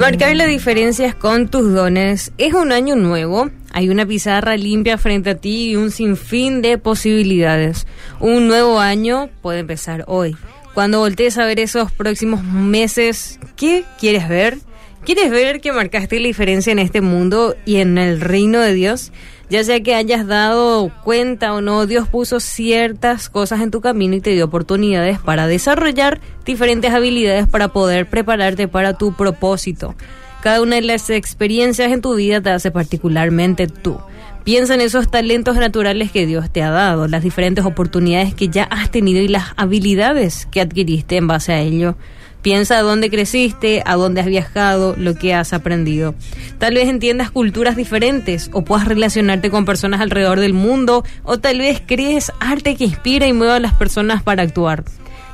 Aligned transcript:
Marcar 0.00 0.34
la 0.34 0.46
diferencia 0.46 1.12
con 1.12 1.48
tus 1.48 1.74
dones. 1.74 2.32
Es 2.38 2.54
un 2.54 2.72
año 2.72 2.96
nuevo. 2.96 3.50
Hay 3.70 3.90
una 3.90 4.06
pizarra 4.06 4.56
limpia 4.56 4.96
frente 4.96 5.28
a 5.28 5.34
ti 5.34 5.72
y 5.72 5.76
un 5.76 5.90
sinfín 5.90 6.62
de 6.62 6.78
posibilidades. 6.78 7.86
Un 8.18 8.48
nuevo 8.48 8.80
año 8.80 9.28
puede 9.42 9.58
empezar 9.58 10.04
hoy. 10.06 10.38
Cuando 10.72 11.00
voltees 11.00 11.36
a 11.36 11.44
ver 11.44 11.60
esos 11.60 11.92
próximos 11.92 12.42
meses, 12.42 13.38
¿qué 13.56 13.84
quieres 13.98 14.26
ver? 14.26 14.56
¿Quieres 15.04 15.30
ver 15.30 15.60
que 15.60 15.70
marcaste 15.70 16.18
la 16.18 16.28
diferencia 16.28 16.72
en 16.72 16.78
este 16.78 17.02
mundo 17.02 17.54
y 17.66 17.76
en 17.76 17.98
el 17.98 18.22
reino 18.22 18.60
de 18.60 18.72
Dios? 18.72 19.12
Ya 19.50 19.64
sea 19.64 19.80
que 19.80 19.96
hayas 19.96 20.28
dado 20.28 20.92
cuenta 21.02 21.52
o 21.54 21.60
no, 21.60 21.86
Dios 21.86 22.08
puso 22.08 22.38
ciertas 22.38 23.28
cosas 23.28 23.60
en 23.60 23.72
tu 23.72 23.80
camino 23.80 24.14
y 24.14 24.20
te 24.20 24.30
dio 24.30 24.44
oportunidades 24.44 25.18
para 25.18 25.48
desarrollar 25.48 26.20
diferentes 26.44 26.92
habilidades 26.92 27.48
para 27.48 27.68
poder 27.68 28.08
prepararte 28.08 28.68
para 28.68 28.94
tu 28.94 29.12
propósito. 29.12 29.96
Cada 30.40 30.62
una 30.62 30.76
de 30.76 30.82
las 30.82 31.10
experiencias 31.10 31.90
en 31.90 32.00
tu 32.00 32.14
vida 32.14 32.40
te 32.40 32.50
hace 32.50 32.70
particularmente 32.70 33.66
tú. 33.66 33.98
Piensa 34.44 34.74
en 34.74 34.82
esos 34.82 35.10
talentos 35.10 35.56
naturales 35.56 36.12
que 36.12 36.26
Dios 36.26 36.48
te 36.50 36.62
ha 36.62 36.70
dado, 36.70 37.08
las 37.08 37.24
diferentes 37.24 37.64
oportunidades 37.64 38.34
que 38.34 38.48
ya 38.48 38.62
has 38.64 38.90
tenido 38.90 39.20
y 39.20 39.26
las 39.26 39.48
habilidades 39.56 40.46
que 40.46 40.60
adquiriste 40.60 41.16
en 41.16 41.26
base 41.26 41.52
a 41.52 41.60
ello. 41.60 41.96
Piensa 42.42 42.80
dónde 42.80 43.10
creciste, 43.10 43.82
a 43.84 43.96
dónde 43.96 44.22
has 44.22 44.26
viajado, 44.26 44.94
lo 44.96 45.14
que 45.14 45.34
has 45.34 45.52
aprendido. 45.52 46.14
Tal 46.58 46.74
vez 46.74 46.88
entiendas 46.88 47.30
culturas 47.30 47.76
diferentes 47.76 48.50
o 48.52 48.62
puedas 48.62 48.88
relacionarte 48.88 49.50
con 49.50 49.64
personas 49.64 50.00
alrededor 50.00 50.40
del 50.40 50.54
mundo 50.54 51.04
o 51.22 51.38
tal 51.38 51.58
vez 51.58 51.82
crees 51.84 52.32
arte 52.40 52.76
que 52.76 52.84
inspira 52.84 53.26
y 53.26 53.32
mueva 53.32 53.56
a 53.56 53.60
las 53.60 53.74
personas 53.74 54.22
para 54.22 54.42
actuar. 54.42 54.84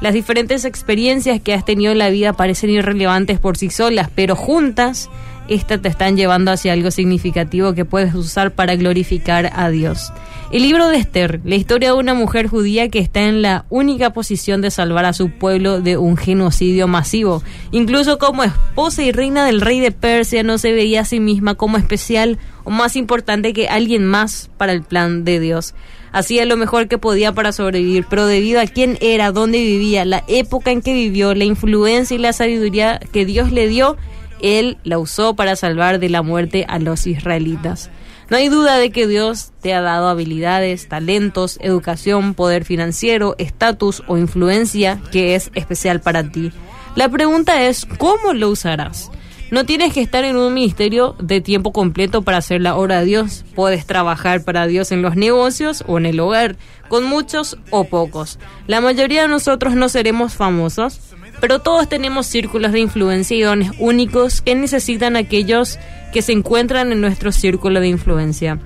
Las 0.00 0.14
diferentes 0.14 0.64
experiencias 0.64 1.40
que 1.40 1.54
has 1.54 1.64
tenido 1.64 1.92
en 1.92 1.98
la 1.98 2.10
vida 2.10 2.34
parecen 2.34 2.70
irrelevantes 2.70 3.38
por 3.38 3.56
sí 3.56 3.70
solas, 3.70 4.10
pero 4.14 4.36
juntas 4.36 5.08
estas 5.48 5.82
te 5.82 5.88
están 5.88 6.16
llevando 6.16 6.50
hacia 6.50 6.72
algo 6.72 6.90
significativo 6.90 7.74
que 7.74 7.84
puedes 7.84 8.14
usar 8.14 8.52
para 8.52 8.76
glorificar 8.76 9.50
a 9.54 9.70
Dios. 9.70 10.12
El 10.52 10.62
libro 10.62 10.88
de 10.88 10.98
Esther, 10.98 11.40
la 11.44 11.56
historia 11.56 11.92
de 11.92 11.98
una 11.98 12.14
mujer 12.14 12.46
judía 12.46 12.88
que 12.88 13.00
está 13.00 13.22
en 13.22 13.42
la 13.42 13.64
única 13.68 14.12
posición 14.12 14.60
de 14.60 14.70
salvar 14.70 15.04
a 15.04 15.12
su 15.12 15.30
pueblo 15.30 15.80
de 15.80 15.96
un 15.96 16.16
genocidio 16.16 16.86
masivo. 16.86 17.42
Incluso 17.72 18.18
como 18.18 18.44
esposa 18.44 19.02
y 19.02 19.10
reina 19.10 19.44
del 19.44 19.60
rey 19.60 19.80
de 19.80 19.90
Persia 19.90 20.44
no 20.44 20.58
se 20.58 20.72
veía 20.72 21.00
a 21.00 21.04
sí 21.04 21.18
misma 21.18 21.56
como 21.56 21.78
especial 21.78 22.38
o 22.62 22.70
más 22.70 22.94
importante 22.94 23.52
que 23.52 23.68
alguien 23.68 24.04
más 24.04 24.48
para 24.56 24.72
el 24.72 24.82
plan 24.82 25.24
de 25.24 25.40
Dios. 25.40 25.74
Hacía 26.12 26.46
lo 26.46 26.56
mejor 26.56 26.88
que 26.88 26.98
podía 26.98 27.32
para 27.32 27.52
sobrevivir, 27.52 28.06
pero 28.08 28.26
debido 28.26 28.60
a 28.60 28.66
quién 28.66 28.98
era, 29.00 29.32
dónde 29.32 29.58
vivía, 29.58 30.04
la 30.04 30.24
época 30.28 30.70
en 30.70 30.80
que 30.80 30.94
vivió, 30.94 31.34
la 31.34 31.44
influencia 31.44 32.14
y 32.14 32.18
la 32.18 32.32
sabiduría 32.32 33.00
que 33.12 33.26
Dios 33.26 33.52
le 33.52 33.68
dio, 33.68 33.96
él 34.40 34.78
la 34.84 34.98
usó 34.98 35.34
para 35.34 35.56
salvar 35.56 35.98
de 35.98 36.08
la 36.08 36.22
muerte 36.22 36.64
a 36.68 36.78
los 36.78 37.06
israelitas. 37.06 37.90
No 38.28 38.36
hay 38.36 38.48
duda 38.48 38.76
de 38.76 38.90
que 38.90 39.06
Dios 39.06 39.52
te 39.60 39.72
ha 39.72 39.80
dado 39.80 40.08
habilidades, 40.08 40.88
talentos, 40.88 41.58
educación, 41.60 42.34
poder 42.34 42.64
financiero, 42.64 43.36
estatus 43.38 44.02
o 44.08 44.18
influencia 44.18 45.00
que 45.12 45.36
es 45.36 45.50
especial 45.54 46.00
para 46.00 46.30
ti. 46.30 46.50
La 46.96 47.08
pregunta 47.08 47.62
es, 47.62 47.86
¿cómo 47.98 48.32
lo 48.32 48.50
usarás? 48.50 49.10
No 49.52 49.64
tienes 49.64 49.92
que 49.92 50.00
estar 50.00 50.24
en 50.24 50.36
un 50.36 50.52
ministerio 50.52 51.14
de 51.20 51.40
tiempo 51.40 51.72
completo 51.72 52.22
para 52.22 52.38
hacer 52.38 52.60
la 52.60 52.74
obra 52.74 52.98
de 52.98 53.06
Dios. 53.06 53.44
Puedes 53.54 53.86
trabajar 53.86 54.42
para 54.42 54.66
Dios 54.66 54.90
en 54.90 55.02
los 55.02 55.14
negocios 55.14 55.84
o 55.86 55.98
en 55.98 56.06
el 56.06 56.18
hogar, 56.18 56.56
con 56.88 57.04
muchos 57.04 57.56
o 57.70 57.84
pocos. 57.84 58.40
La 58.66 58.80
mayoría 58.80 59.22
de 59.22 59.28
nosotros 59.28 59.74
no 59.74 59.88
seremos 59.88 60.34
famosos, 60.34 60.98
pero 61.40 61.60
todos 61.60 61.88
tenemos 61.88 62.26
círculos 62.26 62.72
de 62.72 62.80
influencia 62.80 63.36
y 63.36 63.42
dones 63.42 63.70
únicos 63.78 64.40
que 64.40 64.54
necesitan 64.54 65.16
aquellos 65.16 65.78
que 66.12 66.22
se 66.22 66.32
encuentran 66.32 66.92
en 66.92 67.00
nuestro 67.00 67.32
círculo 67.32 67.80
de 67.80 67.88
influencia. 67.88 68.58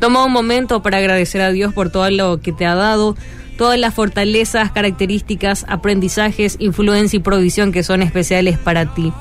Toma 0.00 0.24
un 0.24 0.32
momento 0.32 0.82
para 0.82 0.98
agradecer 0.98 1.40
a 1.40 1.50
Dios 1.50 1.74
por 1.74 1.90
todo 1.90 2.08
lo 2.10 2.40
que 2.40 2.52
te 2.52 2.66
ha 2.66 2.74
dado, 2.74 3.16
todas 3.56 3.78
las 3.78 3.94
fortalezas, 3.94 4.70
características, 4.70 5.64
aprendizajes, 5.68 6.56
influencia 6.60 7.16
y 7.16 7.20
provisión 7.20 7.72
que 7.72 7.82
son 7.82 8.02
especiales 8.02 8.58
para 8.58 8.94
ti. 8.94 9.12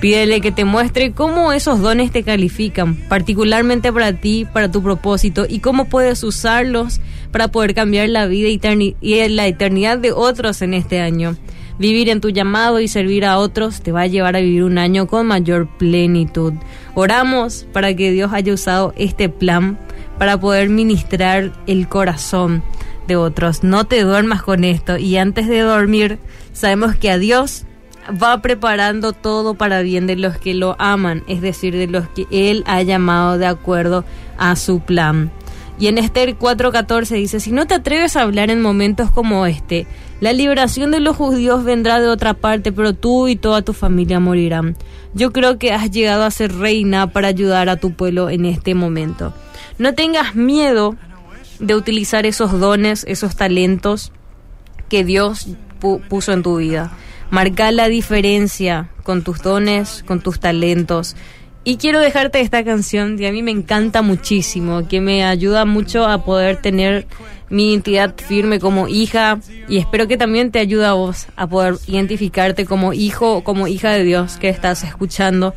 Pídele 0.00 0.40
que 0.42 0.52
te 0.52 0.64
muestre 0.64 1.12
cómo 1.12 1.52
esos 1.52 1.80
dones 1.80 2.10
te 2.10 2.22
califican, 2.22 2.96
particularmente 3.08 3.92
para 3.92 4.12
ti, 4.12 4.46
para 4.52 4.70
tu 4.70 4.82
propósito, 4.82 5.46
y 5.48 5.60
cómo 5.60 5.86
puedes 5.86 6.22
usarlos 6.22 7.00
para 7.30 7.48
poder 7.48 7.74
cambiar 7.74 8.08
la 8.10 8.26
vida 8.26 8.48
y 9.00 9.28
la 9.28 9.46
eternidad 9.46 9.98
de 9.98 10.12
otros 10.12 10.60
en 10.60 10.74
este 10.74 11.00
año. 11.00 11.36
Vivir 11.78 12.08
en 12.08 12.20
tu 12.20 12.30
llamado 12.30 12.80
y 12.80 12.88
servir 12.88 13.24
a 13.26 13.38
otros 13.38 13.82
te 13.82 13.92
va 13.92 14.02
a 14.02 14.06
llevar 14.06 14.34
a 14.34 14.40
vivir 14.40 14.64
un 14.64 14.78
año 14.78 15.06
con 15.06 15.26
mayor 15.26 15.68
plenitud. 15.76 16.54
Oramos 16.94 17.66
para 17.72 17.94
que 17.94 18.10
Dios 18.12 18.32
haya 18.32 18.54
usado 18.54 18.94
este 18.96 19.28
plan 19.28 19.78
para 20.18 20.40
poder 20.40 20.70
ministrar 20.70 21.52
el 21.66 21.88
corazón 21.88 22.62
de 23.06 23.16
otros. 23.16 23.62
No 23.62 23.84
te 23.84 24.02
duermas 24.02 24.42
con 24.42 24.64
esto 24.64 24.96
y 24.96 25.18
antes 25.18 25.48
de 25.48 25.60
dormir 25.60 26.18
sabemos 26.54 26.96
que 26.96 27.10
a 27.10 27.18
Dios 27.18 27.64
va 28.10 28.40
preparando 28.40 29.12
todo 29.12 29.54
para 29.54 29.82
bien 29.82 30.06
de 30.06 30.16
los 30.16 30.38
que 30.38 30.54
lo 30.54 30.76
aman, 30.78 31.24
es 31.28 31.40
decir, 31.40 31.76
de 31.76 31.88
los 31.88 32.08
que 32.08 32.26
Él 32.30 32.64
ha 32.66 32.82
llamado 32.82 33.36
de 33.36 33.46
acuerdo 33.46 34.04
a 34.38 34.56
su 34.56 34.80
plan. 34.80 35.30
Y 35.78 35.88
en 35.88 35.98
Esther 35.98 36.38
4:14 36.38 37.16
dice, 37.16 37.40
si 37.40 37.52
no 37.52 37.66
te 37.66 37.74
atreves 37.74 38.16
a 38.16 38.22
hablar 38.22 38.50
en 38.50 38.62
momentos 38.62 39.10
como 39.10 39.44
este, 39.46 39.86
la 40.20 40.32
liberación 40.32 40.90
de 40.90 41.00
los 41.00 41.16
judíos 41.16 41.64
vendrá 41.64 42.00
de 42.00 42.08
otra 42.08 42.32
parte, 42.34 42.72
pero 42.72 42.94
tú 42.94 43.28
y 43.28 43.36
toda 43.36 43.62
tu 43.62 43.74
familia 43.74 44.18
morirán. 44.18 44.76
Yo 45.12 45.32
creo 45.32 45.58
que 45.58 45.72
has 45.72 45.90
llegado 45.90 46.24
a 46.24 46.30
ser 46.30 46.54
reina 46.54 47.12
para 47.12 47.28
ayudar 47.28 47.68
a 47.68 47.76
tu 47.76 47.92
pueblo 47.92 48.30
en 48.30 48.46
este 48.46 48.74
momento. 48.74 49.34
No 49.78 49.94
tengas 49.94 50.34
miedo 50.34 50.96
de 51.58 51.74
utilizar 51.74 52.24
esos 52.24 52.58
dones, 52.58 53.04
esos 53.06 53.36
talentos 53.36 54.12
que 54.88 55.04
Dios 55.04 55.48
puso 56.08 56.32
en 56.32 56.42
tu 56.42 56.56
vida. 56.56 56.92
Marca 57.30 57.70
la 57.72 57.88
diferencia 57.88 58.88
con 59.02 59.22
tus 59.22 59.42
dones, 59.42 60.04
con 60.06 60.20
tus 60.20 60.40
talentos 60.40 61.16
y 61.66 61.78
quiero 61.78 61.98
dejarte 61.98 62.40
esta 62.40 62.62
canción 62.62 63.18
que 63.18 63.26
a 63.26 63.32
mí 63.32 63.42
me 63.42 63.50
encanta 63.50 64.00
muchísimo, 64.00 64.86
que 64.86 65.00
me 65.00 65.24
ayuda 65.24 65.64
mucho 65.64 66.06
a 66.06 66.24
poder 66.24 66.62
tener 66.62 67.08
mi 67.50 67.72
identidad 67.72 68.14
firme 68.16 68.60
como 68.60 68.86
hija 68.86 69.40
y 69.68 69.78
espero 69.78 70.06
que 70.06 70.16
también 70.16 70.52
te 70.52 70.60
ayude 70.60 70.86
a 70.86 70.92
vos 70.92 71.26
a 71.34 71.48
poder 71.48 71.74
identificarte 71.88 72.66
como 72.66 72.92
hijo 72.92 73.38
o 73.38 73.42
como 73.42 73.66
hija 73.66 73.90
de 73.90 74.04
Dios 74.04 74.36
que 74.36 74.48
estás 74.48 74.84
escuchando, 74.84 75.56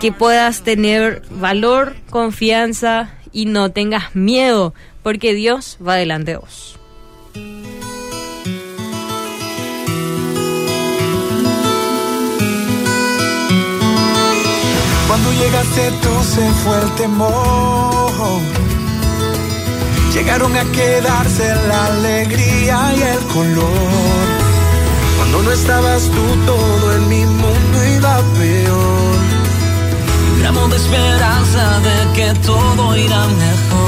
que 0.00 0.10
puedas 0.10 0.62
tener 0.62 1.20
valor, 1.28 1.96
confianza 2.08 3.12
y 3.30 3.44
no 3.44 3.72
tengas 3.72 4.16
miedo, 4.16 4.72
porque 5.02 5.34
Dios 5.34 5.76
va 5.86 5.96
delante 5.96 6.30
de 6.30 6.38
vos. 6.38 6.78
Llegaste 15.32 15.90
tú 16.02 16.24
se 16.24 16.50
fue 16.62 16.80
el 16.82 16.90
temor. 16.96 18.40
Llegaron 20.12 20.56
a 20.56 20.64
quedarse 20.72 21.54
la 21.68 21.86
alegría 21.86 22.94
y 22.96 23.02
el 23.02 23.20
color. 23.34 24.26
Cuando 25.16 25.42
no 25.42 25.52
estabas 25.52 26.02
tú 26.04 26.24
todo 26.46 26.92
en 26.96 27.08
mi 27.08 27.24
mundo 27.24 27.86
iba 27.96 28.16
peor. 28.38 29.16
Gramo 30.40 30.68
de 30.68 30.76
esperanza 30.76 31.80
de 31.80 32.12
que 32.14 32.40
todo 32.40 32.96
irá 32.96 33.26
mejor. 33.26 33.85